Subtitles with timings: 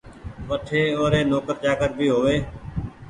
[0.49, 2.37] وٺي او ري نوڪر چآڪر ڀي هووي